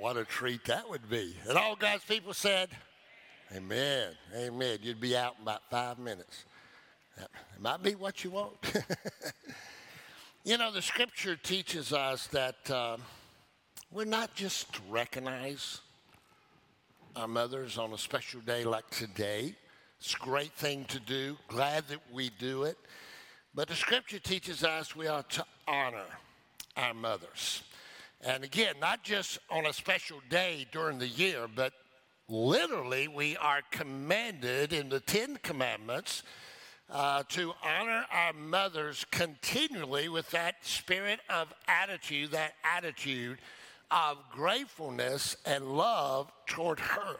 [0.00, 1.34] what a treat that would be.
[1.48, 2.70] And all God's people said,
[3.54, 4.12] Amen.
[4.36, 4.78] Amen.
[4.82, 6.44] You'd be out in about five minutes.
[7.16, 8.54] That might be what you want.
[10.44, 12.98] you know, the scripture teaches us that uh,
[13.90, 15.80] we're not just to recognize
[17.16, 19.54] our mothers on a special day like today.
[19.98, 21.36] It's a great thing to do.
[21.48, 22.76] Glad that we do it.
[23.54, 26.06] But the scripture teaches us we are to honor
[26.76, 27.62] our mothers.
[28.20, 31.72] And again, not just on a special day during the year, but
[32.28, 36.24] literally we are commanded in the Ten Commandments
[36.90, 43.38] uh, to honor our mothers continually with that spirit of attitude, that attitude
[43.90, 47.16] of gratefulness and love toward her.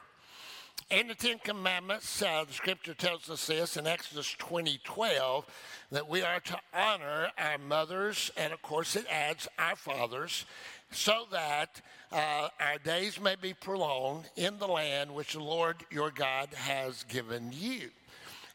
[0.91, 5.45] In the Ten Commandments, uh, the scripture tells us this in Exodus 20 12
[5.91, 10.47] that we are to honor our mothers, and of course, it adds our fathers,
[10.91, 16.11] so that uh, our days may be prolonged in the land which the Lord your
[16.11, 17.91] God has given you.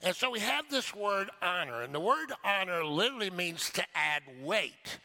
[0.01, 4.23] And so we have this word honor, and the word honor literally means to add
[4.41, 4.97] weight.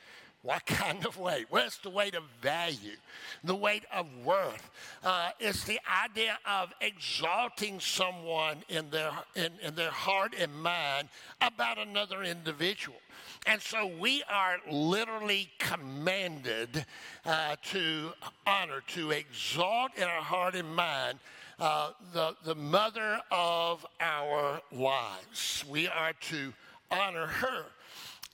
[0.58, 1.44] What kind of weight?
[1.52, 2.96] It's the weight of value,
[3.44, 4.70] the weight of worth.
[5.04, 11.10] Uh, it's the idea of exalting someone in their, in, in their heart and mind
[11.42, 12.96] about another individual.
[13.44, 16.86] And so we are literally commanded
[17.26, 18.12] uh, to
[18.46, 21.18] honor, to exalt in our heart and mind
[21.60, 25.62] uh, the, the mother of our lives.
[25.68, 26.54] We are to
[26.90, 27.66] honor her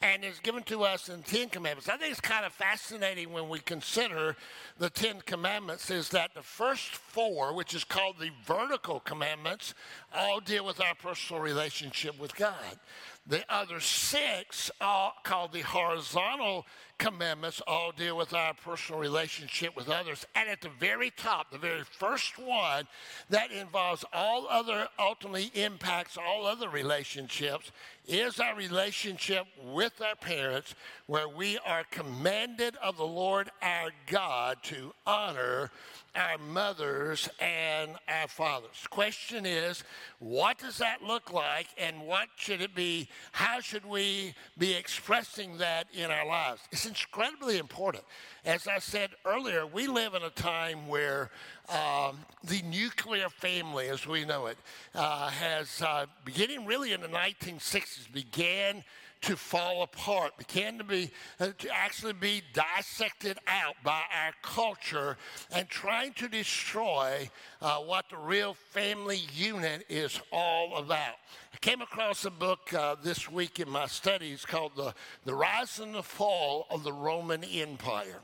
[0.05, 1.89] and is given to us in Ten Commandments.
[1.89, 4.37] I think it's kind of fascinating when we consider
[4.79, 9.73] the Ten Commandments is that the first four, which is called the vertical commandments,
[10.15, 12.79] all deal with our personal relationship with God.
[13.27, 16.67] The other six, all called the horizontal
[17.05, 20.25] commandments, all deal with our personal relationship with others.
[20.35, 22.87] And at the very top, the very first one
[23.29, 27.73] that involves all other, ultimately impacts all other relationships,
[28.07, 30.75] is our relationship with our parents,
[31.07, 35.71] where we are commanded of the Lord our God to honor
[36.15, 38.87] our mothers and our fathers.
[38.89, 39.83] Question is,
[40.21, 43.09] what does that look like and what should it be?
[43.33, 46.61] How should we be expressing that in our lives?
[46.71, 48.05] It's incredibly important.
[48.45, 51.31] As I said earlier, we live in a time where
[51.69, 54.59] um, the nuclear family, as we know it,
[54.95, 58.85] uh, has, uh, beginning really in the 1960s, began
[59.25, 65.17] to fall apart, began to be uh, to actually be dissected out by our culture
[65.51, 67.29] and trying to destroy
[67.63, 71.15] uh, what the real family unit is all about.
[71.55, 75.79] I came across a book uh, this week in my studies called the, the Rise
[75.79, 78.21] and the Fall of the Roman Empire.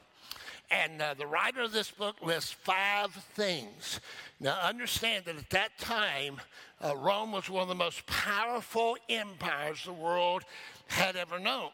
[0.70, 4.00] And uh, the writer of this book lists five things.
[4.38, 6.40] Now, understand that at that time,
[6.82, 10.44] uh, Rome was one of the most powerful empires the world
[10.90, 11.70] had ever known.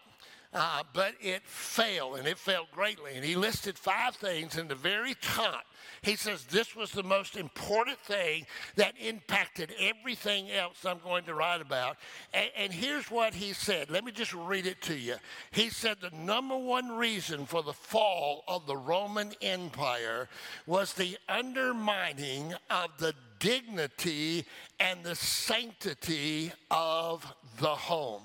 [0.55, 3.13] Uh, but it failed, and it failed greatly.
[3.15, 5.65] And he listed five things in the very top.
[6.01, 8.47] He says this was the most important thing
[8.77, 11.99] that impacted everything else I'm going to write about.
[12.33, 13.91] And, and here's what he said.
[13.91, 15.17] Let me just read it to you.
[15.51, 20.29] He said the number one reason for the fall of the Roman Empire
[20.67, 24.47] was the undermining of the dignity
[24.81, 27.27] and the sanctity of
[27.59, 28.23] the home.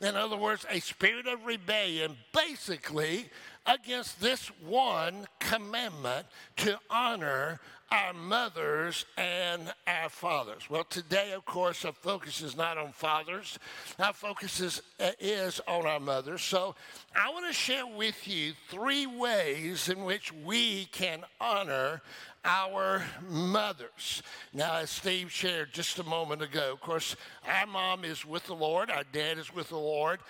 [0.00, 3.30] In other words, a spirit of rebellion, basically
[3.64, 6.26] against this one commandment
[6.56, 10.68] to honor our mothers and our fathers.
[10.68, 13.58] Well, today, of course, our focus is not on fathers,
[13.98, 14.82] our focus is,
[15.20, 16.42] is on our mothers.
[16.42, 16.74] So
[17.14, 22.02] I want to share with you three ways in which we can honor
[22.46, 24.22] our mothers.
[24.54, 28.54] Now, as Steve shared just a moment ago, of course, our mom is with the
[28.54, 30.20] Lord, our dad is with the Lord,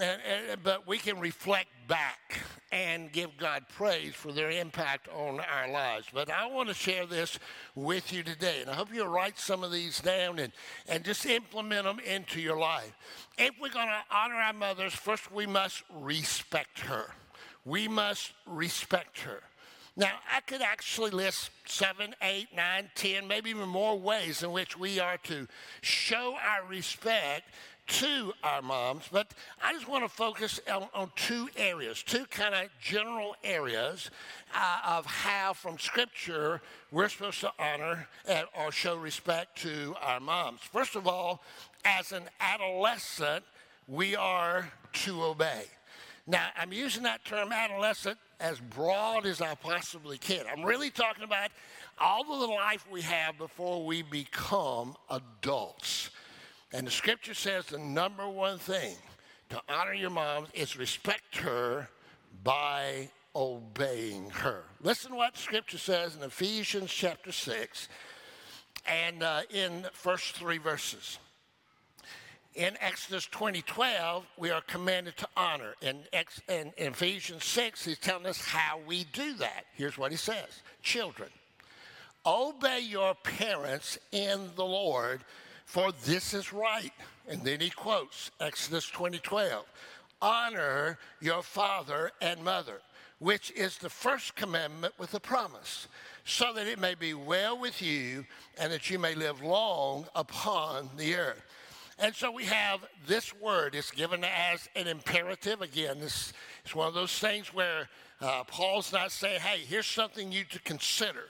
[0.00, 0.20] and,
[0.50, 2.40] and, but we can reflect back
[2.72, 6.06] and give God praise for their impact on our lives.
[6.12, 7.38] But I want to share this
[7.74, 10.52] with you today, and I hope you'll write some of these down and,
[10.88, 12.92] and just implement them into your life.
[13.38, 17.12] If we're going to honor our mothers, first we must respect her.
[17.64, 19.40] We must respect her.
[19.96, 24.78] Now, I could actually list seven, eight, nine, ten, maybe even more ways in which
[24.78, 25.46] we are to
[25.82, 27.44] show our respect
[27.86, 32.54] to our moms, but I just want to focus on, on two areas, two kind
[32.54, 34.10] of general areas
[34.54, 36.62] uh, of how, from Scripture,
[36.92, 40.60] we're supposed to honor and, or show respect to our moms.
[40.60, 41.42] First of all,
[41.84, 43.44] as an adolescent,
[43.88, 45.64] we are to obey.
[46.28, 50.44] Now, I'm using that term adolescent as broad as I possibly can.
[50.50, 51.50] I'm really talking about
[51.98, 56.10] all of the life we have before we become adults.
[56.72, 58.96] And the scripture says the number one thing
[59.50, 61.88] to honor your mom is respect her
[62.42, 64.64] by obeying her.
[64.80, 67.88] Listen to what scripture says in Ephesians chapter 6
[68.86, 71.18] and uh, in first three verses.
[72.54, 75.76] In Exodus 20:12, we are commanded to honor.
[75.80, 79.66] In, Ex- in Ephesians 6, he's telling us how we do that.
[79.74, 81.30] Here's what he says Children,
[82.26, 85.22] obey your parents in the Lord,
[85.64, 86.92] for this is right.
[87.28, 89.64] And then he quotes Exodus 20:12.
[90.20, 92.82] Honor your father and mother,
[93.20, 95.86] which is the first commandment with a promise,
[96.24, 98.26] so that it may be well with you
[98.58, 101.42] and that you may live long upon the earth.
[102.02, 103.74] And so we have this word.
[103.74, 105.60] It's given as an imperative.
[105.60, 106.32] Again, this
[106.64, 107.90] is one of those things where
[108.22, 111.24] uh, Paul's not saying, hey, here's something you to consider.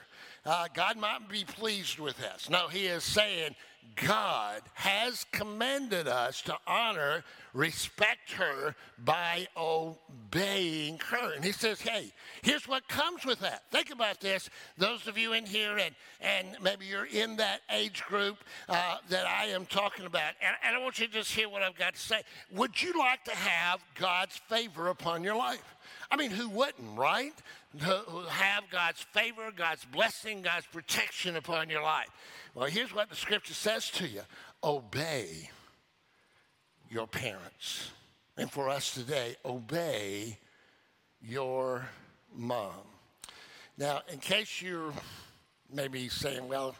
[0.45, 2.49] Uh, God might be pleased with us.
[2.49, 3.53] No, he is saying,
[3.95, 7.23] God has commanded us to honor,
[7.53, 11.33] respect her by obeying her.
[11.33, 12.11] And he says, hey,
[12.41, 13.63] here's what comes with that.
[13.71, 14.49] Think about this.
[14.77, 18.37] Those of you in here, and, and maybe you're in that age group
[18.69, 21.61] uh, that I am talking about, and, and I want you to just hear what
[21.61, 22.21] I've got to say.
[22.53, 25.75] Would you like to have God's favor upon your life?
[26.09, 27.33] I mean, who wouldn't, right?
[27.79, 32.09] Who have God's favor, God's blessing, God's protection upon your life.
[32.53, 34.21] Well, here's what the scripture says to you
[34.63, 35.49] obey
[36.89, 37.91] your parents.
[38.37, 40.37] And for us today, obey
[41.21, 41.87] your
[42.35, 42.73] mom.
[43.77, 44.93] Now, in case you're
[45.73, 46.75] maybe saying, well,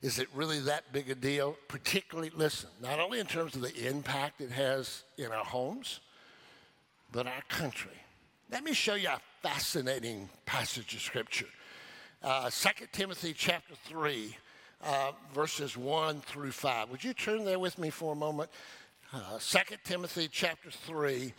[0.00, 1.56] is it really that big a deal?
[1.68, 6.00] Particularly, listen, not only in terms of the impact it has in our homes,
[7.12, 7.90] but our country.
[8.50, 11.48] Let me show you a fascinating passage of scripture.
[12.22, 14.34] Uh, 2 Timothy chapter 3,
[14.84, 16.90] uh, verses 1 through 5.
[16.90, 18.50] Would you turn there with me for a moment?
[19.12, 21.32] Uh, 2 Timothy chapter 3,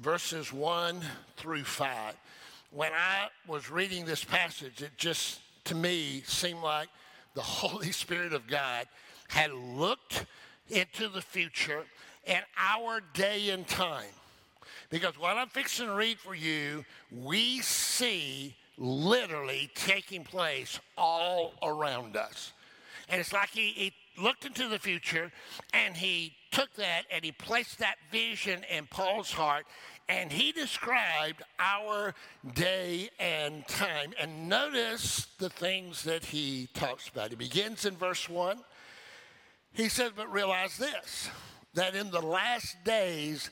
[0.00, 1.00] verses 1
[1.36, 2.14] through 5.
[2.70, 6.88] When I was reading this passage, it just, to me, seemed like
[7.34, 8.86] the Holy Spirit of God
[9.28, 10.26] had looked
[10.68, 11.84] into the future
[12.26, 14.06] and our day and time
[14.90, 22.16] because what I'm fixing to read for you, we see literally taking place all around
[22.16, 22.52] us.
[23.08, 25.32] And it's like he, he looked into the future
[25.72, 29.66] and he took that and he placed that vision in Paul's heart
[30.08, 32.14] and he described our
[32.54, 34.12] day and time.
[34.20, 37.30] And notice the things that he talks about.
[37.30, 38.58] He begins in verse 1.
[39.72, 41.30] He says, But realize this,
[41.74, 43.50] that in the last days,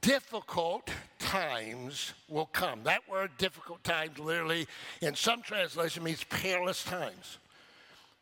[0.00, 0.88] difficult
[1.18, 2.84] times will come.
[2.84, 4.66] That word difficult times literally
[5.00, 7.38] in some translation means perilous times.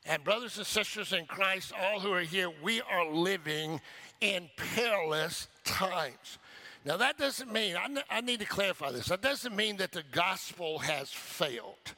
[0.06, 3.80] And brothers and sisters in Christ, all who are here, we are living
[4.20, 6.38] in perilous times.
[6.84, 7.76] Now, that doesn't mean,
[8.10, 11.94] I, need to clarify this, that doesn't mean that the gospel has failed.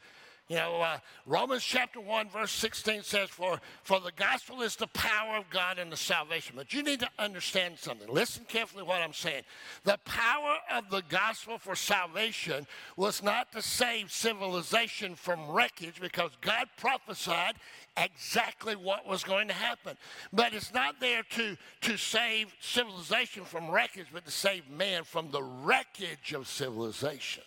[0.52, 4.87] You know, uh, Romans chapter 1, verse 16 says, for, for the gospel is the
[4.88, 6.56] power of God and the salvation.
[6.58, 8.06] But you need to understand something.
[8.06, 9.44] Listen carefully what I'm saying.
[9.84, 12.66] The power of the gospel for salvation
[12.99, 17.54] was not to save civilization from wreckage because God prophesied
[17.96, 19.97] exactly what was going to happen.
[20.35, 25.30] But it's not there to, to save civilization from wreckage, but to save man from
[25.30, 27.44] the wreckage of civilization.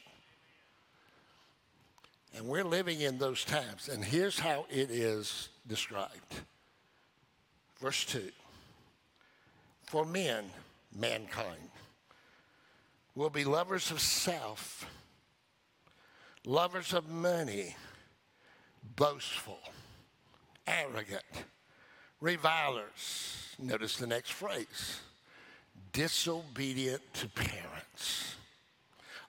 [2.35, 3.87] And we're living in those times.
[3.87, 6.35] And here's how it is described.
[7.79, 8.29] Verse 2
[9.85, 10.45] For men,
[10.93, 11.69] mankind,
[13.15, 14.85] will be lovers of self,
[16.45, 17.75] lovers of money,
[18.95, 19.59] boastful,
[20.67, 21.23] arrogant,
[22.19, 23.55] revilers.
[23.57, 24.99] Notice the next phrase
[25.93, 28.35] disobedient to parents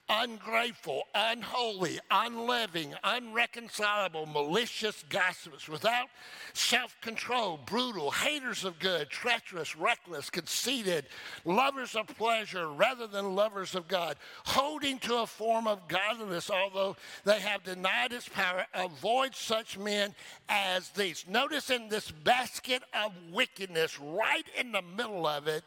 [0.08, 6.08] ungrateful, unholy, unloving, unreconcilable, malicious gossips, without
[6.52, 11.06] self control, brutal, haters of good, treacherous, reckless, conceited,
[11.44, 16.96] lovers of pleasure rather than lovers of God, holding to a form of godliness, although
[17.24, 18.64] they have denied its power.
[18.74, 20.14] Avoid such men
[20.48, 21.24] as these.
[21.28, 25.64] Notice in this basket of wickedness, right in the middle of it,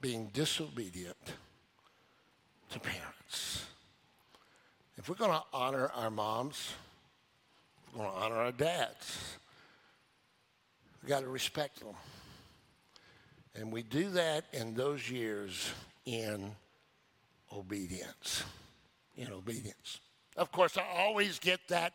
[0.00, 1.16] being disobedient
[2.74, 3.66] to parents.
[4.96, 6.72] If we're going to honor our moms,
[7.92, 9.36] we're going to honor our dads,
[11.00, 11.94] We've got to respect them.
[13.54, 15.70] And we do that in those years
[16.06, 16.50] in
[17.52, 18.42] obedience.
[19.16, 20.00] in obedience.
[20.36, 21.92] Of course, I always get that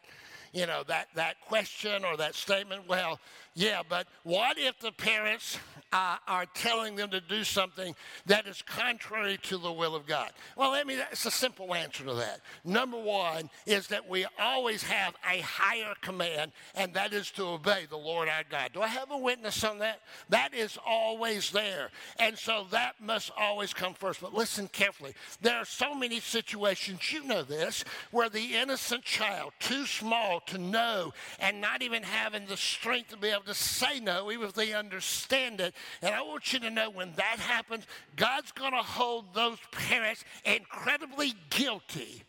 [0.53, 3.19] you know, that, that question or that statement, well,
[3.55, 5.59] yeah, but what if the parents
[5.91, 7.93] uh, are telling them to do something
[8.25, 10.31] that is contrary to the will of God?
[10.55, 12.41] Well, I mean, that's a simple answer to that.
[12.63, 17.85] Number one is that we always have a higher command, and that is to obey
[17.89, 18.69] the Lord our God.
[18.73, 20.01] Do I have a witness on that?
[20.29, 21.89] That is always there.
[22.19, 24.21] And so that must always come first.
[24.21, 25.15] But listen carefully.
[25.41, 30.57] There are so many situations, you know this, where the innocent child, too small to
[30.57, 34.53] know and not even having the strength to be able to say no, even if
[34.53, 35.73] they understand it.
[36.01, 40.23] And I want you to know when that happens, God's going to hold those parents
[40.45, 42.23] incredibly guilty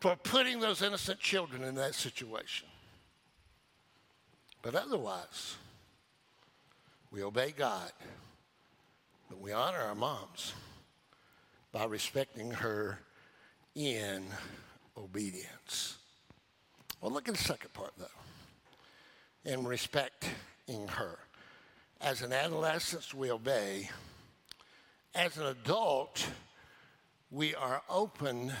[0.00, 2.68] for putting those innocent children in that situation.
[4.62, 5.56] But otherwise,
[7.10, 7.92] we obey God,
[9.28, 10.52] but we honor our moms
[11.72, 13.00] by respecting her
[13.74, 14.24] in
[14.96, 15.97] obedience.
[17.00, 18.06] Well, look at the second part, though.
[19.44, 21.18] In respecting her.
[22.00, 23.90] As an adolescent, we obey.
[25.14, 26.26] As an adult,
[27.30, 28.52] we are open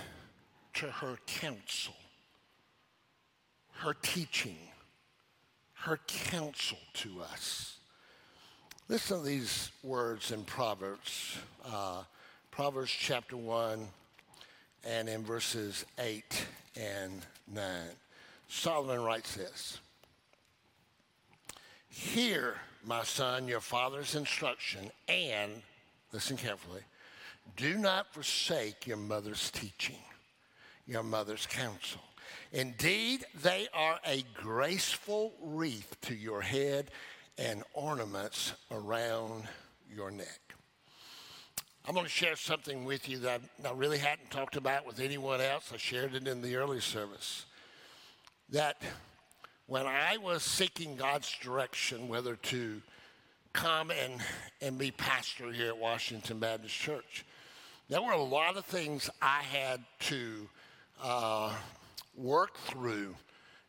[0.74, 1.94] to her counsel,
[3.72, 4.58] her teaching,
[5.74, 7.78] her counsel to us.
[8.88, 12.02] Listen to these words in Proverbs, uh,
[12.50, 13.86] Proverbs chapter 1,
[14.84, 17.64] and in verses 8 and 9.
[18.48, 19.78] Solomon writes this
[21.88, 25.62] Hear, my son, your father's instruction, and,
[26.12, 26.82] listen carefully,
[27.56, 29.98] do not forsake your mother's teaching,
[30.86, 32.00] your mother's counsel.
[32.52, 36.90] Indeed, they are a graceful wreath to your head
[37.36, 39.44] and ornaments around
[39.94, 40.40] your neck.
[41.86, 45.40] I'm going to share something with you that I really hadn't talked about with anyone
[45.40, 45.70] else.
[45.72, 47.46] I shared it in the early service
[48.50, 48.80] that
[49.66, 52.80] when I was seeking God's direction, whether to
[53.52, 54.20] come and,
[54.60, 57.24] and be pastor here at Washington Baptist Church,
[57.88, 60.48] there were a lot of things I had to
[61.02, 61.54] uh,
[62.16, 63.14] work through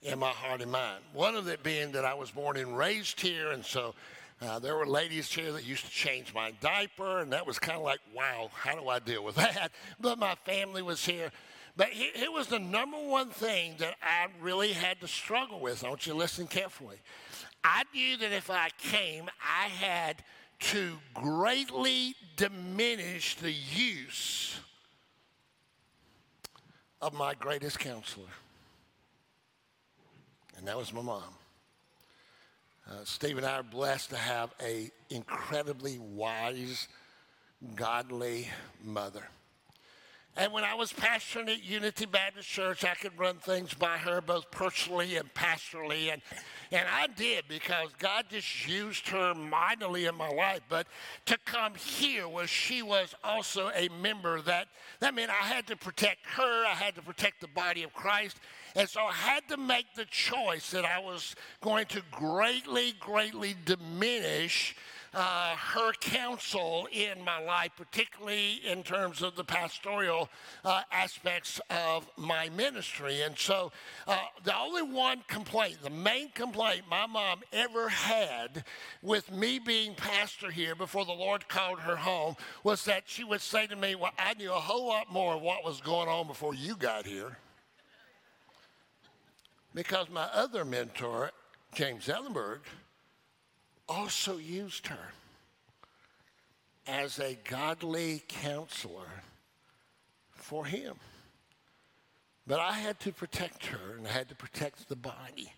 [0.01, 1.03] in my heart and mind.
[1.13, 3.93] One of it being that I was born and raised here, and so
[4.41, 7.77] uh, there were ladies here that used to change my diaper, and that was kind
[7.77, 9.71] of like, wow, how do I deal with that?
[10.00, 11.31] But my family was here.
[11.75, 15.83] But it was the number one thing that I really had to struggle with.
[15.83, 16.97] I want you to listen carefully.
[17.63, 20.23] I knew that if I came, I had
[20.59, 24.59] to greatly diminish the use
[27.01, 28.27] of my greatest counselor.
[30.57, 31.23] And that was my mom.
[32.89, 36.88] Uh, Steve and I are blessed to have an incredibly wise,
[37.75, 38.49] godly
[38.83, 39.23] mother.
[40.39, 44.22] And when I was pastoring at Unity Baptist Church, I could run things by her
[44.22, 46.13] both personally and pastorally.
[46.13, 46.22] And,
[46.72, 50.62] and I did because God just used her mightily in my life.
[50.69, 50.88] But
[51.25, 54.69] to come here where she was also a member, that,
[55.01, 58.38] that meant I had to protect her, I had to protect the body of Christ.
[58.77, 63.58] And so I had to make the choice that I was going to greatly, greatly
[63.65, 64.74] diminish
[65.13, 70.29] uh, her counsel in my life, particularly in terms of the pastoral
[70.63, 73.21] uh, aspects of my ministry.
[73.21, 73.71] And so,
[74.07, 78.63] uh, the only one complaint, the main complaint my mom ever had
[79.01, 83.41] with me being pastor here before the Lord called her home was that she would
[83.41, 86.27] say to me, Well, I knew a whole lot more of what was going on
[86.27, 87.37] before you got here.
[89.73, 91.31] Because my other mentor,
[91.73, 92.59] James Ellenberg,
[93.89, 95.13] also used her
[96.88, 99.10] as a godly counselor
[100.31, 100.96] for him.
[102.48, 105.51] But I had to protect her and I had to protect the body.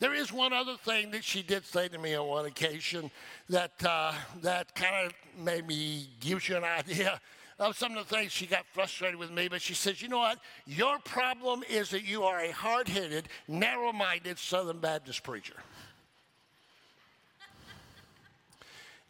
[0.00, 3.10] There is one other thing that she did say to me on one occasion
[3.48, 7.20] that, uh, that kind of made me, gives you an idea
[7.58, 9.48] of some of the things she got frustrated with me.
[9.48, 10.38] But she says, you know what?
[10.66, 15.56] Your problem is that you are a hard headed, narrow minded Southern Baptist preacher.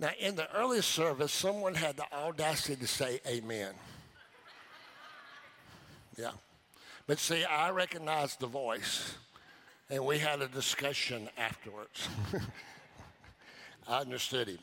[0.01, 3.73] Now, in the early service, someone had the audacity to say amen.
[6.17, 6.31] Yeah.
[7.07, 9.15] But see, I recognized the voice,
[9.91, 12.09] and we had a discussion afterwards.
[13.89, 14.59] I understood him.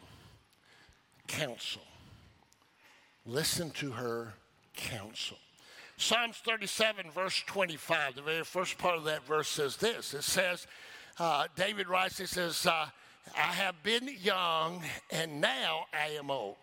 [1.27, 1.81] Counsel.
[3.25, 4.33] Listen to her
[4.75, 5.37] counsel.
[5.97, 10.13] Psalms 37, verse 25, the very first part of that verse says this.
[10.13, 10.67] It says,
[11.19, 12.87] uh, David writes, he says, uh,
[13.33, 16.57] I have been young and now I am old.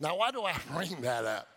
[0.00, 1.48] Now, why do I bring that up?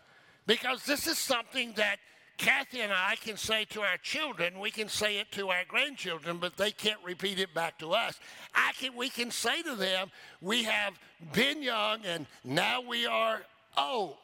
[0.46, 1.98] Because this is something that
[2.38, 6.38] Kathy and I can say to our children, we can say it to our grandchildren,
[6.38, 8.20] but they can't repeat it back to us.
[8.54, 10.94] I can, we can say to them, we have
[11.32, 13.42] been young and now we are
[13.76, 14.16] old.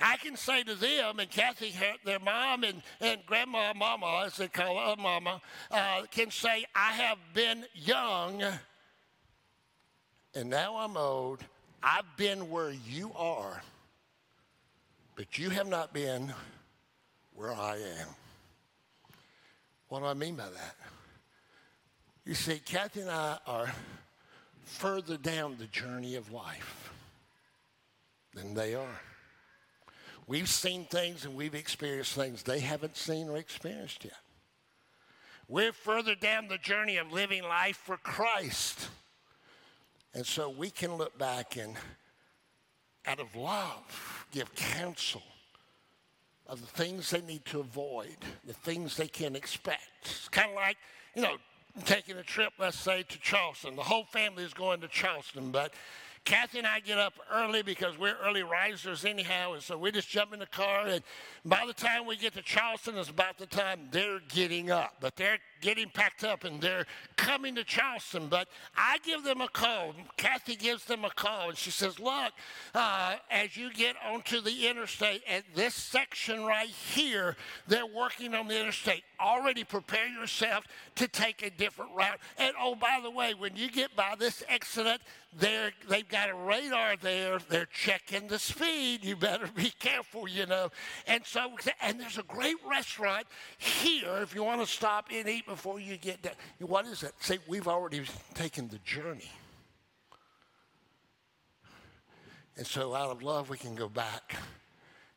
[0.00, 1.74] I can say to them, and Kathy,
[2.04, 5.40] their mom and, and grandma, mama, as they call her, mama,
[5.70, 8.42] uh, can say, I have been young
[10.34, 11.42] and now I'm old.
[11.82, 13.62] I've been where you are,
[15.16, 16.32] but you have not been
[17.34, 18.08] where I am.
[19.88, 20.76] What do I mean by that?
[22.24, 23.72] You see, Kathy and I are
[24.64, 26.92] further down the journey of life
[28.34, 29.00] than they are.
[30.28, 34.12] We've seen things and we've experienced things they haven't seen or experienced yet.
[35.48, 38.88] We're further down the journey of living life for Christ.
[40.12, 41.74] And so we can look back and,
[43.06, 45.22] out of love, give counsel
[46.46, 48.16] of the things they need to avoid,
[48.46, 49.80] the things they can expect.
[50.02, 50.76] It's kind of like,
[51.14, 51.36] you know,
[51.86, 53.76] taking a trip, let's say, to Charleston.
[53.76, 55.72] The whole family is going to Charleston, but
[56.24, 60.08] Kathy and I get up early because we're early risers anyhow, and so we just
[60.08, 60.86] jump in the car.
[60.86, 61.02] And
[61.44, 64.96] by the time we get to Charleston, it's about the time they're getting up.
[65.00, 66.86] But they're getting packed up and they're
[67.16, 68.28] coming to Charleston.
[68.28, 69.94] But I give them a call.
[70.16, 72.32] Kathy gives them a call, and she says, "Look,
[72.74, 77.36] uh, as you get onto the interstate at this section right here,
[77.66, 79.04] they're working on the interstate.
[79.20, 80.64] Already prepare yourself
[80.96, 82.18] to take a different route.
[82.38, 85.00] And oh, by the way, when you get by this exit,
[85.36, 87.38] they're, they've got a radar there.
[87.48, 89.04] They're checking the speed.
[89.04, 90.70] You better be careful, you know.
[91.06, 91.50] And so,
[91.82, 93.26] and there's a great restaurant
[93.58, 96.34] here if you want to stop and eat before you get there.
[96.60, 97.12] What is it?
[97.20, 98.02] See, we've already
[98.34, 99.30] taken the journey.
[102.56, 104.36] And so, out of love, we can go back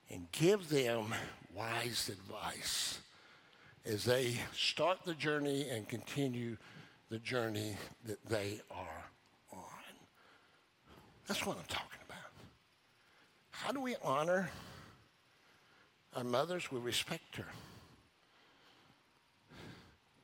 [0.10, 1.14] and give them
[1.54, 3.00] wise advice
[3.86, 6.58] as they start the journey and continue
[7.10, 9.06] the journey that they are
[9.52, 9.60] on.
[11.28, 12.32] that's what I'm talking about.
[13.50, 14.50] How do we honor
[16.16, 16.72] our mothers?
[16.72, 17.48] We respect her.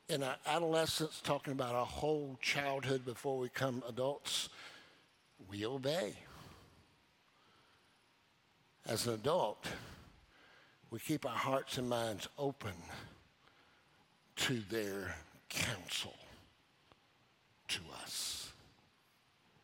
[0.08, 4.48] In our adolescence, talking about our whole childhood before we become adults,
[5.50, 6.14] we obey.
[8.86, 9.66] As an adult,
[10.90, 12.72] we keep our hearts and minds open
[14.36, 15.14] to their
[15.50, 16.16] counsel
[17.68, 18.50] to us.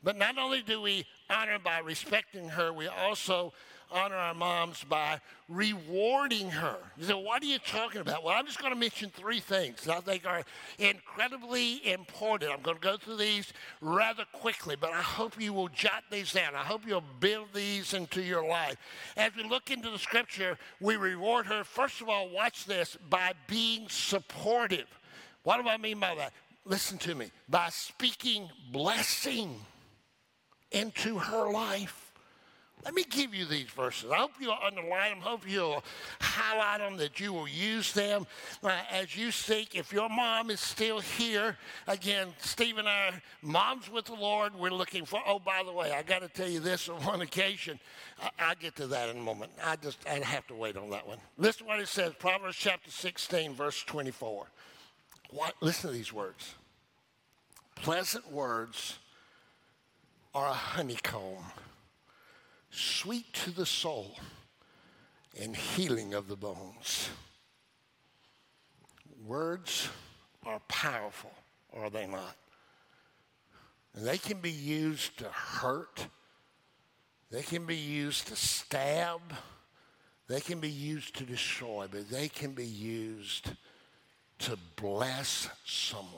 [0.02, 3.54] But not only do we honor by respecting her, we also
[3.90, 6.76] honor our moms by rewarding her.
[6.96, 8.24] You say, what are you talking about?
[8.24, 10.42] Well, I'm just going to mention three things that I think are
[10.78, 12.50] incredibly important.
[12.52, 16.32] I'm going to go through these rather quickly, but I hope you will jot these
[16.32, 16.54] down.
[16.54, 18.76] I hope you'll build these into your life.
[19.16, 23.32] As we look into the scripture, we reward her, first of all, watch this, by
[23.46, 24.86] being supportive.
[25.42, 26.32] What do I mean by that?
[26.64, 27.30] Listen to me.
[27.48, 29.54] By speaking blessing
[30.72, 32.03] into her life.
[32.84, 34.10] Let me give you these verses.
[34.10, 35.20] I hope you'll underline them.
[35.20, 35.82] hope you'll
[36.20, 38.26] highlight them, that you will use them
[38.62, 39.74] uh, as you seek.
[39.74, 44.54] If your mom is still here, again, Steve and I, mom's with the Lord.
[44.54, 47.22] We're looking for, oh, by the way, I got to tell you this on one
[47.22, 47.80] occasion.
[48.38, 49.52] I, will get to that in a moment.
[49.64, 51.18] I just I have to wait on that one.
[51.38, 54.46] Listen to what it says Proverbs chapter 16, verse 24.
[55.30, 56.54] What, listen to these words.
[57.74, 58.98] Pleasant words
[60.34, 61.44] are a honeycomb,
[62.74, 64.16] sweet to the soul
[65.40, 67.08] and healing of the bones.
[69.26, 69.88] Words
[70.44, 71.32] are powerful,
[71.72, 72.36] are they not?
[73.94, 76.06] And they can be used to hurt,
[77.30, 79.20] they can be used to stab,
[80.28, 83.50] they can be used to destroy, but they can be used
[84.40, 86.10] to bless someone.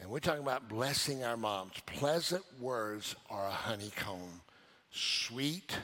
[0.00, 1.74] And we're talking about blessing our moms.
[1.84, 4.40] Pleasant words are a honeycomb,
[4.90, 5.76] sweet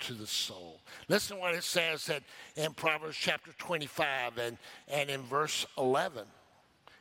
[0.00, 0.80] to the soul.
[1.08, 2.22] Listen to what it says that
[2.56, 6.22] in Proverbs chapter 25 and, and in verse 11.
[6.22, 6.26] It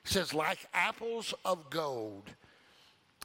[0.04, 2.30] says, like apples of gold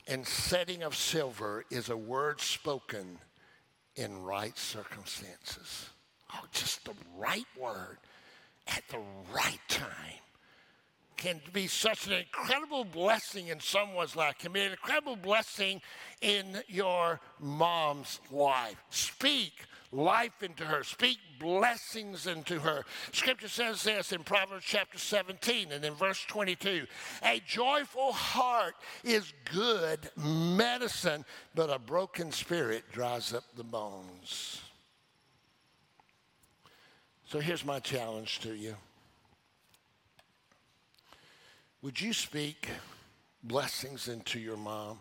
[0.06, 3.18] and setting of silver is a word spoken
[3.96, 5.90] in right circumstances.
[6.34, 7.98] Oh, just the right word
[8.66, 9.00] at the
[9.32, 10.20] right time
[11.18, 15.82] can be such an incredible blessing in someone's life, can be an incredible blessing
[16.22, 18.76] in your mom's life.
[18.88, 19.52] Speak
[19.90, 22.84] life into her, speak blessings into her.
[23.12, 26.86] Scripture says this in Proverbs chapter 17 and in verse 22
[27.24, 34.62] A joyful heart is good medicine, but a broken spirit dries up the bones.
[37.26, 38.76] So here's my challenge to you.
[41.80, 42.68] Would you speak
[43.44, 44.98] blessings into your mom?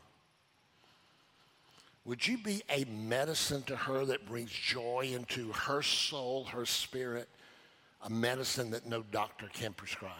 [2.06, 7.28] Would you be a medicine to her that brings joy into her soul, her spirit,
[8.04, 10.13] a medicine that no doctor can prescribe?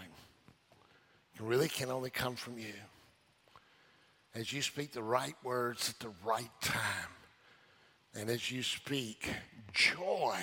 [1.36, 2.74] It really can only come from you.
[4.34, 7.12] As you speak the right words at the right time,
[8.16, 9.30] and as you speak
[9.74, 10.38] joy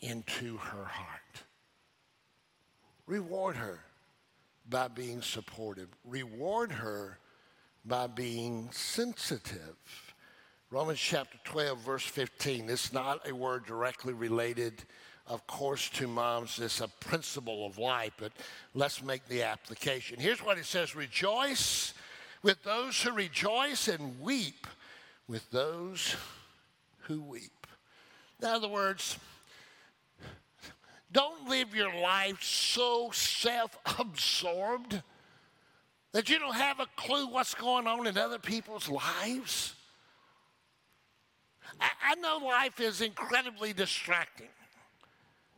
[0.00, 1.42] into her heart,
[3.06, 3.80] reward her
[4.70, 7.18] by being supportive, reward her
[7.84, 9.76] by being sensitive.
[10.70, 12.70] Romans chapter 12, verse 15.
[12.70, 14.84] It's not a word directly related,
[15.26, 16.60] of course, to moms.
[16.60, 18.32] It's a principle of life, but
[18.74, 20.20] let's make the application.
[20.20, 21.92] Here's what it says Rejoice
[22.42, 24.66] with those who rejoice and weep
[25.26, 26.14] with those
[27.02, 27.66] who weep.
[28.40, 29.18] In other words,
[31.12, 35.02] don't live your life so self absorbed
[36.12, 39.74] that you don't have a clue what's going on in other people's lives.
[41.80, 44.48] I, I know life is incredibly distracting.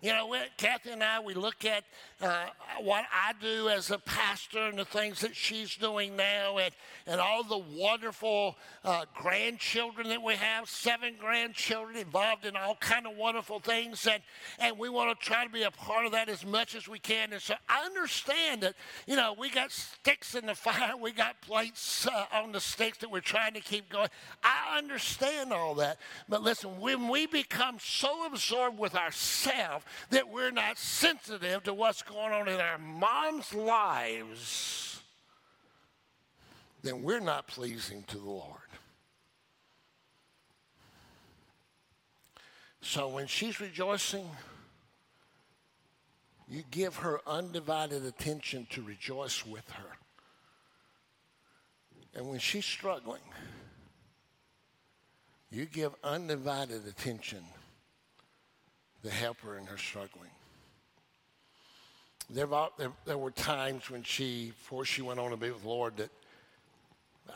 [0.03, 1.85] You know, Kathy and I, we look at
[2.21, 2.47] uh,
[2.81, 6.75] what I do as a pastor and the things that she's doing now and,
[7.07, 13.07] and all the wonderful uh, grandchildren that we have, seven grandchildren involved in all kind
[13.07, 14.05] of wonderful things.
[14.09, 14.21] And,
[14.59, 16.99] and we want to try to be a part of that as much as we
[16.99, 17.33] can.
[17.33, 18.75] And so I understand that,
[19.07, 20.97] you know, we got sticks in the fire.
[21.01, 24.09] We got plates uh, on the sticks that we're trying to keep going.
[24.43, 25.99] I understand all that.
[26.29, 32.03] But listen, when we become so absorbed with ourselves, that we're not sensitive to what's
[32.03, 35.01] going on in our mom's lives,
[36.83, 38.59] then we're not pleasing to the Lord.
[42.81, 44.29] So when she's rejoicing,
[46.49, 49.97] you give her undivided attention to rejoice with her.
[52.15, 53.23] And when she's struggling,
[55.51, 57.45] you give undivided attention
[59.03, 60.31] the helper in her struggling.
[62.31, 62.47] There,
[62.79, 65.97] there, there, were times when she, before she went on to be with the Lord,
[65.97, 66.11] that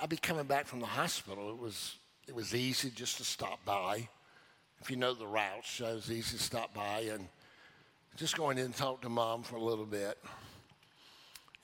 [0.01, 1.51] I'd be coming back from the hospital.
[1.51, 1.97] It was,
[2.29, 4.09] it was easy just to stop by.
[4.81, 7.27] If you know the routes, it was easy to stop by and
[8.17, 10.19] just go in and talk to mom for a little bit.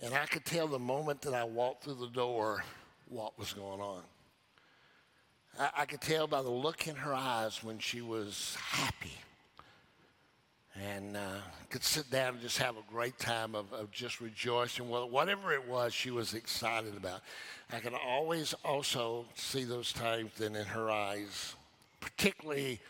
[0.02, 2.64] And I could tell the moment that I walked through the door
[3.08, 4.02] what was going on.
[5.58, 9.12] I, I could tell by the look in her eyes when she was happy
[10.74, 14.88] and uh, could sit down and just have a great time of, of just rejoicing.
[14.88, 17.20] Well, whatever it was, she was excited about.
[17.72, 21.54] I can always also see those times then in her eyes,
[22.00, 22.80] particularly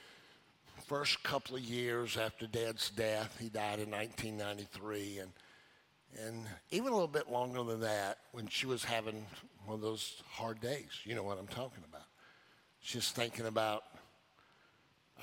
[0.86, 3.36] first couple of years after Dad's death.
[3.40, 5.30] He died in 1993, and
[6.26, 9.24] and even a little bit longer than that, when she was having
[9.64, 10.90] one of those hard days.
[11.04, 12.04] You know what I'm talking about.
[12.82, 13.84] Just thinking about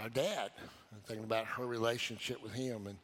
[0.01, 0.51] our dad
[0.91, 2.87] and thinking about her relationship with him.
[2.87, 2.97] And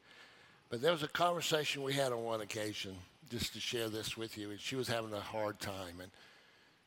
[0.69, 2.95] but there was a conversation we had on one occasion,
[3.29, 4.51] just to share this with you.
[4.51, 6.09] And she was having a hard time, and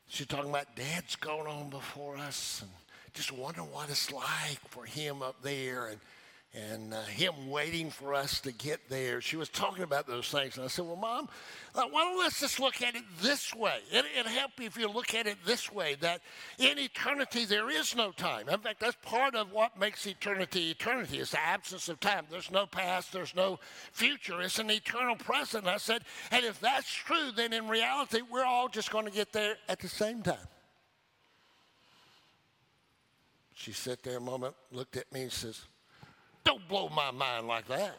[0.07, 2.71] she's talking about dad's going on before us, and
[3.13, 5.99] just wondering what it's like for him up there, and
[6.53, 9.21] and uh, him waiting for us to get there.
[9.21, 10.57] She was talking about those things.
[10.57, 11.29] And I said, Well, Mom,
[11.75, 13.77] uh, why don't let's just look at it this way?
[13.91, 16.21] It, it'll help you if you look at it this way that
[16.57, 18.49] in eternity there is no time.
[18.49, 22.25] In fact, that's part of what makes eternity eternity is the absence of time.
[22.31, 23.59] There's no past, there's no
[23.91, 24.41] future.
[24.41, 25.65] It's an eternal present.
[25.65, 29.11] And I said, And if that's true, then in reality, we're all just going to
[29.11, 30.37] get there at the same time.
[33.53, 35.61] She sat there a moment, looked at me, and says,
[36.49, 37.95] don't blow my mind like that.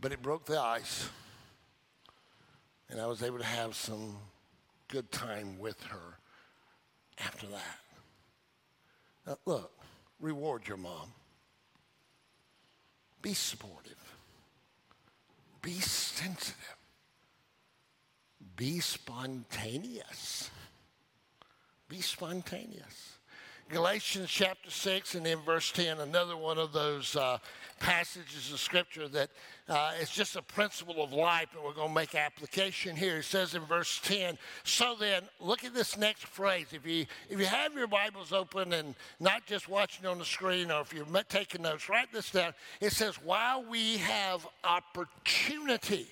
[0.00, 1.08] but it broke the ice.
[2.88, 4.16] And I was able to have some
[4.88, 6.18] good time with her
[7.18, 7.78] after that.
[9.24, 9.70] Now, look,
[10.18, 11.12] reward your mom.
[13.22, 14.16] Be supportive.
[15.62, 16.76] Be sensitive.
[18.56, 20.50] Be spontaneous.
[21.88, 23.19] Be spontaneous.
[23.70, 27.38] Galatians chapter 6 and then verse 10, another one of those uh,
[27.78, 29.30] passages of scripture that
[29.68, 33.18] uh, it's just a principle of life, and we're going to make application here.
[33.18, 36.66] It says in verse 10, so then, look at this next phrase.
[36.72, 40.72] If you, if you have your Bibles open and not just watching on the screen,
[40.72, 42.54] or if you're taking notes, write this down.
[42.80, 46.08] It says, while we have opportunity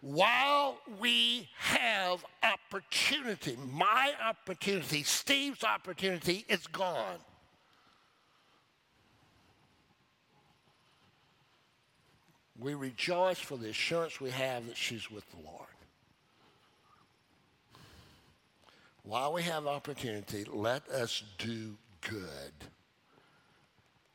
[0.00, 7.18] while we have opportunity, my opportunity, Steve's opportunity is gone.
[12.58, 15.66] We rejoice for the assurance we have that she's with the Lord.
[19.02, 22.52] While we have opportunity, let us do good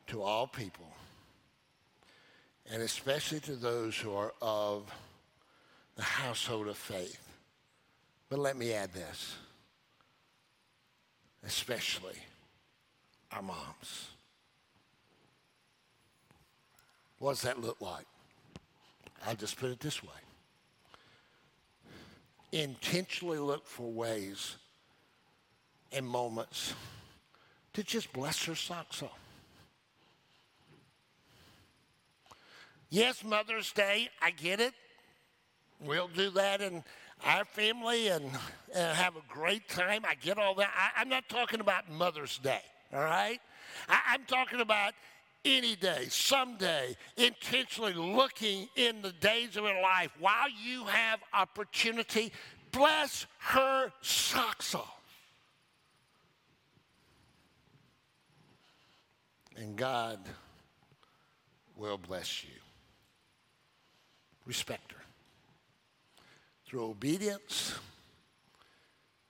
[0.07, 0.93] to all people,
[2.71, 4.91] and especially to those who are of
[5.95, 7.21] the household of faith.
[8.29, 9.35] But let me add this
[11.45, 12.17] especially
[13.31, 14.07] our moms.
[17.19, 18.05] What does that look like?
[19.27, 20.09] I'll just put it this way
[22.51, 24.55] intentionally look for ways
[25.91, 26.73] and moments
[27.73, 29.19] to just bless her socks off.
[32.89, 34.73] Yes, Mother's Day, I get it.
[35.83, 36.83] We'll do that in
[37.25, 38.25] our family and,
[38.73, 40.03] and have a great time.
[40.07, 40.69] I get all that.
[40.97, 42.61] I, am not talking about Mother's Day,
[42.93, 43.39] all right?
[43.89, 44.93] I, I'm talking about
[45.43, 52.31] any day, someday, intentionally looking in the days of her life while you have opportunity,
[52.71, 54.91] bless her socks off.
[59.55, 60.19] And God
[61.77, 62.49] will bless you.
[64.45, 65.04] Respect her
[66.75, 67.75] through obedience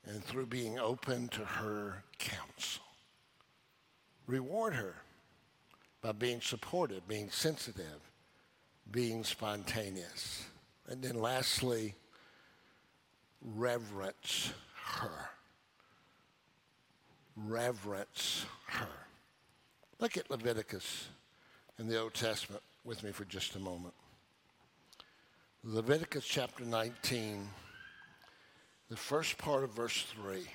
[0.08, 2.82] and through being open to her counsel.
[4.26, 4.96] Reward her
[6.02, 8.00] by being supportive, being sensitive,
[8.90, 10.44] being spontaneous.
[10.88, 11.94] And then lastly,
[13.44, 14.52] reverence
[14.96, 15.30] her.
[17.36, 18.88] Reverence her.
[20.00, 21.10] Look at Leviticus
[21.78, 23.94] in the Old Testament with me for just a moment.
[25.68, 27.50] Leviticus chapter 19,
[28.88, 30.46] the first part of verse 3.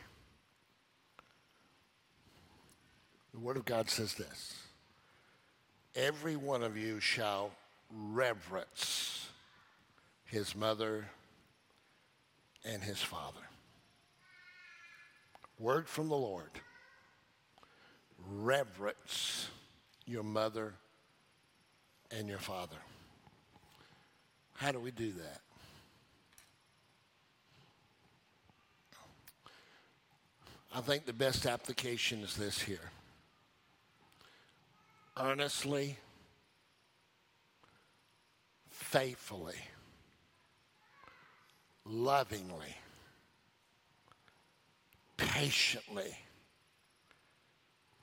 [3.33, 4.55] The Word of God says this
[5.97, 7.51] Every one of you shall
[7.93, 9.27] reverence
[10.27, 11.09] his mother
[12.65, 13.41] and his father.
[15.59, 16.53] Word from the Lord.
[18.29, 19.49] Reverence
[20.07, 20.75] your mother
[22.13, 22.77] and your father.
[24.61, 25.41] How do we do that?
[30.75, 32.91] I think the best application is this here.
[35.19, 35.97] Earnestly,
[38.69, 39.57] faithfully,
[41.87, 42.77] lovingly,
[45.17, 46.19] patiently,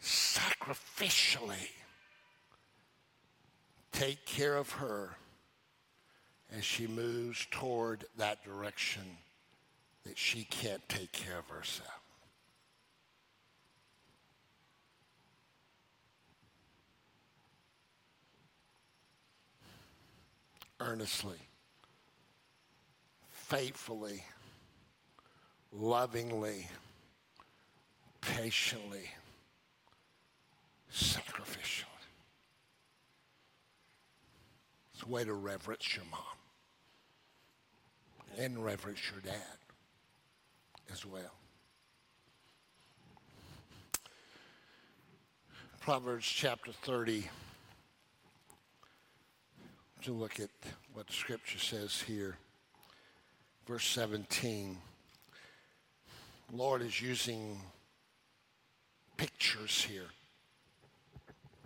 [0.01, 1.69] sacrificially
[3.91, 5.17] take care of her
[6.55, 9.03] as she moves toward that direction
[10.05, 11.89] that she can't take care of herself.
[20.79, 21.39] Earnestly,
[23.31, 24.23] faithfully,
[25.71, 26.67] lovingly,
[28.21, 29.09] patiently,
[30.93, 31.86] sacrificially.
[35.07, 36.19] Way to reverence your mom
[38.37, 39.57] and reverence your dad
[40.91, 41.33] as well.
[45.79, 47.29] Proverbs chapter 30.
[50.03, 50.49] To look at
[50.93, 52.37] what Scripture says here,
[53.65, 54.77] verse 17.
[56.51, 57.61] Lord is using
[59.15, 60.07] pictures here,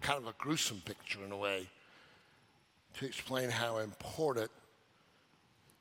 [0.01, 1.67] kind of a gruesome picture in a way,
[2.99, 4.51] to explain how important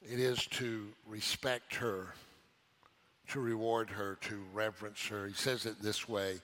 [0.02, 2.14] it is to respect her,
[3.28, 5.26] to reward her, to reverence her.
[5.26, 6.40] He says it this way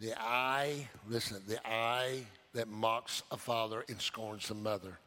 [0.00, 4.98] The eye, listen, the eye that mocks a father and scorns a mother.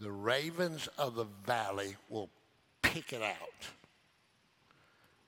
[0.00, 2.30] The ravens of the valley will
[2.82, 3.66] pick it out,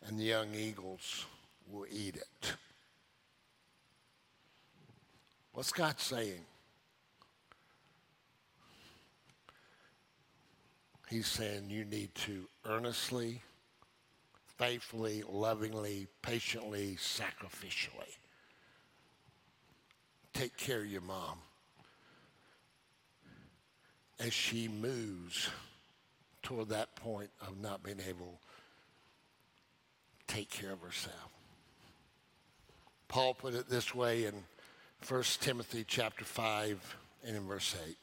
[0.06, 1.26] and the young eagles
[1.68, 2.52] will eat it.
[5.52, 6.44] What's God saying?
[11.10, 13.42] He's saying you need to earnestly,
[14.56, 18.16] faithfully, lovingly, patiently, sacrificially
[20.40, 21.38] take care of your mom
[24.18, 25.50] as she moves
[26.42, 28.40] toward that point of not being able
[30.26, 31.28] to take care of herself.
[33.08, 34.34] Paul put it this way in
[35.06, 36.96] 1 Timothy chapter 5
[37.26, 37.96] and in verse 8.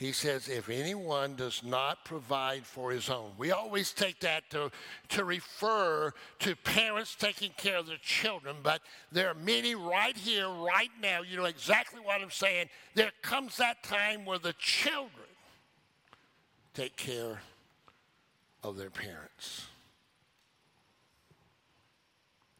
[0.00, 4.70] He says, if anyone does not provide for his own, we always take that to,
[5.10, 8.80] to refer to parents taking care of their children, but
[9.12, 12.70] there are many right here, right now, you know exactly what I'm saying.
[12.94, 15.28] There comes that time where the children
[16.72, 17.42] take care
[18.64, 19.66] of their parents.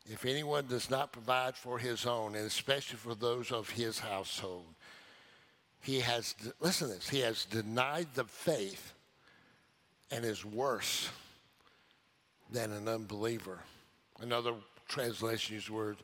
[0.04, 4.66] If anyone does not provide for his own, and especially for those of his household,
[5.80, 8.92] he has, listen to this, he has denied the faith
[10.10, 11.08] and is worse
[12.52, 13.58] than an unbeliever.
[14.20, 14.52] Another
[14.88, 15.96] translation uses the word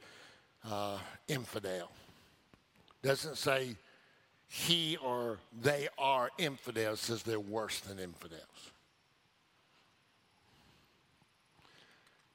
[0.71, 1.91] uh, infidel.
[3.03, 3.77] Doesn't say
[4.49, 8.43] he or they are infidels, says they're worse than infidels.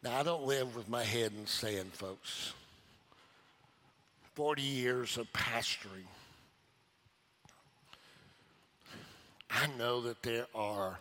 [0.04, 2.54] Now, I don't live with my head in sand, folks.
[4.34, 6.08] 40 years of pastoring
[9.52, 11.00] I know that there are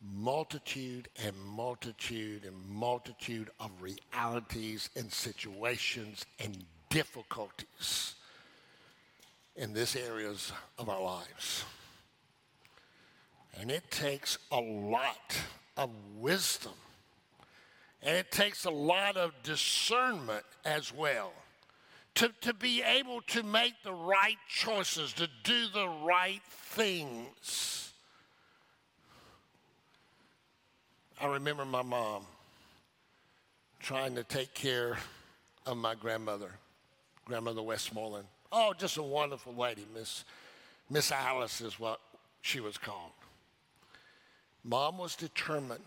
[0.00, 8.14] multitude and multitude and multitude of realities and situations and difficulties
[9.56, 11.64] in this areas of our lives.
[13.58, 15.36] And it takes a lot
[15.76, 16.72] of wisdom.
[18.02, 21.32] And it takes a lot of discernment as well
[22.16, 27.92] to, to be able to make the right choices, to do the right things.
[31.20, 32.24] I remember my mom
[33.80, 34.96] trying to take care
[35.66, 36.50] of my grandmother,
[37.26, 38.26] Grandmother Westmoreland.
[38.50, 40.24] Oh, just a wonderful lady, Miss
[40.88, 42.00] Miss Alice is what
[42.42, 43.10] she was called.
[44.64, 45.80] Mom was determined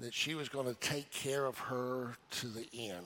[0.00, 3.04] that she was going to take care of her to the end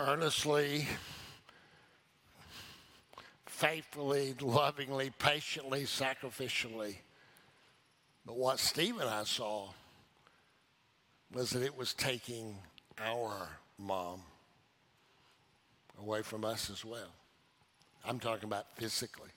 [0.00, 0.88] earnestly,
[3.46, 6.96] faithfully, lovingly, patiently, sacrificially.
[8.24, 9.68] But what Steve and I saw
[11.32, 12.56] was that it was taking
[12.98, 14.22] our mom
[16.00, 17.12] away from us as well.
[18.04, 19.30] I'm talking about physically.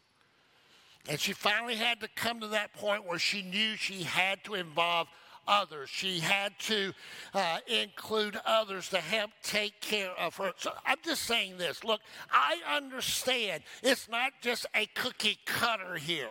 [1.09, 4.53] And she finally had to come to that point where she knew she had to
[4.53, 5.09] involve
[5.47, 5.89] others.
[5.89, 6.93] She had to
[7.33, 10.53] uh, include others to help take care of her.
[10.57, 11.83] So I'm just saying this.
[11.83, 12.01] Look,
[12.31, 16.29] I understand it's not just a cookie cutter here.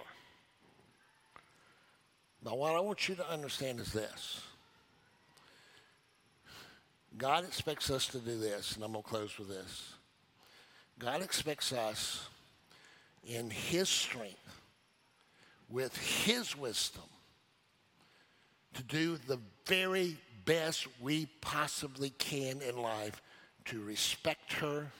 [2.42, 4.40] But what I want you to understand is this
[7.16, 9.94] God expects us to do this, and I'm going to close with this.
[10.98, 12.28] God expects us
[13.26, 14.60] in His strength,
[15.68, 17.02] with His wisdom,
[18.74, 23.20] to do the very best we possibly can in life
[23.66, 24.90] to respect her,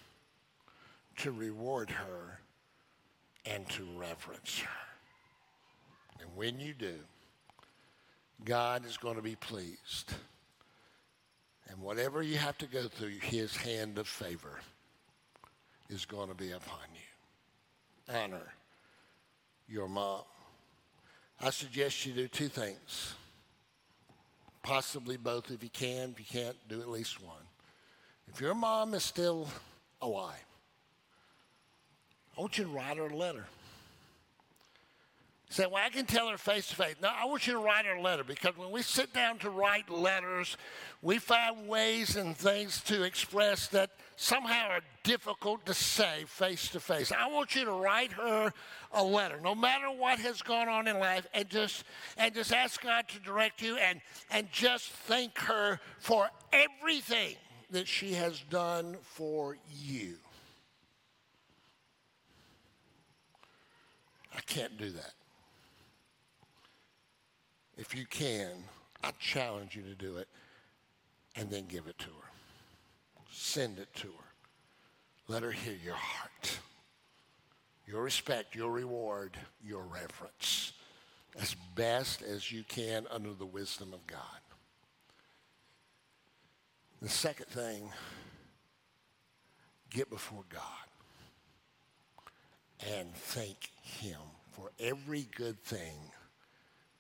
[1.16, 2.38] to reward her,
[3.44, 4.68] and to reverence her.
[6.20, 6.94] And when you do,
[8.44, 10.12] God is going to be pleased.
[11.68, 14.61] And whatever you have to go through, his hand of favor
[15.88, 18.14] is going to be upon you.
[18.14, 18.52] Honor
[19.68, 20.22] your mom.
[21.40, 23.14] I suggest you do two things
[24.62, 26.11] possibly both if you can.
[26.11, 27.37] If you can't, do at least one.
[28.29, 29.48] If your mom is still
[30.01, 30.46] alive,
[32.37, 33.46] I want you to write her a letter.
[35.52, 36.94] Say, well, I can tell her face to face.
[37.02, 39.50] No, I want you to write her a letter because when we sit down to
[39.50, 40.56] write letters,
[41.02, 46.80] we find ways and things to express that somehow are difficult to say face to
[46.80, 47.12] face.
[47.12, 48.50] I want you to write her
[48.92, 51.84] a letter, no matter what has gone on in life, and just
[52.16, 57.36] and just ask God to direct you and and just thank her for everything
[57.72, 60.14] that she has done for you.
[64.34, 65.12] I can't do that.
[67.76, 68.50] If you can,
[69.02, 70.28] I challenge you to do it
[71.37, 72.30] and then give it to her.
[73.30, 74.32] Send it to her.
[75.28, 76.58] Let her hear your heart,
[77.87, 80.72] your respect, your reward, your reverence
[81.40, 84.18] as best as you can under the wisdom of God.
[87.01, 87.88] The second thing,
[89.90, 90.61] get before God
[92.97, 94.18] and thank Him
[94.53, 96.11] for every good thing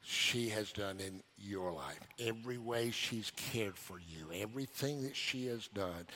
[0.02, 5.46] she has done in your life, every way she's cared for you, everything that she
[5.46, 6.06] has done.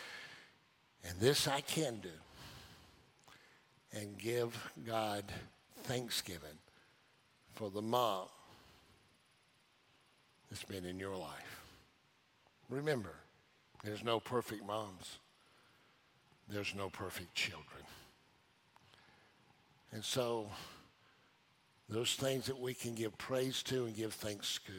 [1.09, 2.09] And this I can do
[3.93, 5.25] and give God
[5.85, 6.59] thanksgiving
[7.55, 8.27] for the mom
[10.51, 11.63] that's been in your life.
[12.69, 13.15] Remember,
[13.85, 15.19] there's no perfect moms.
[16.49, 17.85] There's no perfect children.
[19.93, 20.47] And so
[21.89, 24.73] those things that we can give praise to and give thanks to.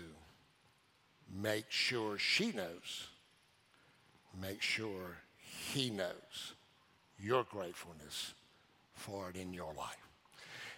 [1.42, 3.08] Make sure she knows.
[4.42, 5.18] Make sure
[5.74, 6.54] he knows
[7.20, 8.34] your gratefulness
[8.94, 10.08] for it in your life.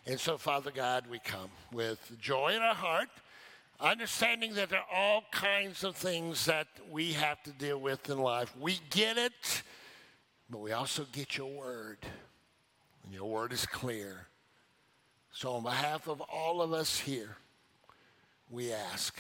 [0.05, 3.09] And so, Father God, we come with joy in our heart,
[3.79, 8.17] understanding that there are all kinds of things that we have to deal with in
[8.17, 8.53] life.
[8.59, 9.63] We get it,
[10.49, 11.97] but we also get your word.
[13.03, 14.27] And your word is clear.
[15.39, 17.37] So, on behalf of all of us here,
[18.51, 19.17] we ask,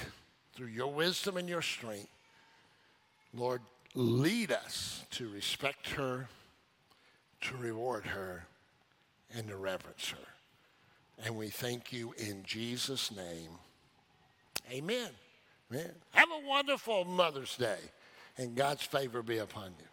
[0.53, 2.09] through your wisdom and your strength,
[3.33, 3.61] Lord,
[3.95, 6.27] lead us to respect her,
[7.39, 8.45] to reward her,
[9.33, 11.23] and to reverence her.
[11.23, 13.51] And we thank you in Jesus' name.
[14.69, 15.11] Amen.
[15.71, 15.91] Amen.
[16.11, 17.79] Have a wonderful Mother's Day,
[18.37, 19.85] and God's favor be upon you.